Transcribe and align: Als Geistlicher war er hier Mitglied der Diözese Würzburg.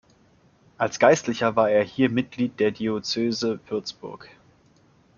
Als 0.79 0.97
Geistlicher 0.97 1.55
war 1.55 1.69
er 1.69 1.83
hier 1.83 2.09
Mitglied 2.09 2.59
der 2.59 2.71
Diözese 2.71 3.59
Würzburg. 3.67 4.29